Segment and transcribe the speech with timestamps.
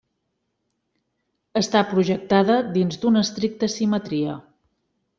[1.61, 4.43] Està projectada dins d'una estricta simetria.